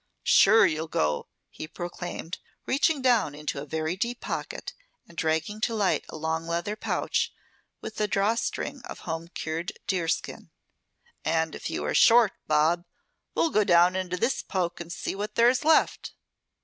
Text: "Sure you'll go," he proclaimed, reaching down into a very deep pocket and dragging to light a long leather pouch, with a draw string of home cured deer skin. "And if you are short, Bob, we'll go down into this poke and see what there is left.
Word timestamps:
"Sure 0.25 0.65
you'll 0.65 0.87
go," 0.87 1.27
he 1.51 1.67
proclaimed, 1.67 2.39
reaching 2.65 3.03
down 3.03 3.35
into 3.35 3.61
a 3.61 3.67
very 3.67 3.95
deep 3.95 4.19
pocket 4.19 4.73
and 5.07 5.15
dragging 5.15 5.61
to 5.61 5.75
light 5.75 6.03
a 6.09 6.17
long 6.17 6.47
leather 6.47 6.75
pouch, 6.75 7.31
with 7.81 8.01
a 8.01 8.07
draw 8.07 8.33
string 8.33 8.81
of 8.85 9.01
home 9.01 9.27
cured 9.27 9.73
deer 9.85 10.07
skin. 10.07 10.49
"And 11.23 11.53
if 11.53 11.69
you 11.69 11.85
are 11.85 11.93
short, 11.93 12.31
Bob, 12.47 12.85
we'll 13.35 13.51
go 13.51 13.63
down 13.63 13.95
into 13.95 14.17
this 14.17 14.41
poke 14.41 14.79
and 14.79 14.91
see 14.91 15.13
what 15.13 15.35
there 15.35 15.49
is 15.49 15.63
left. 15.63 16.13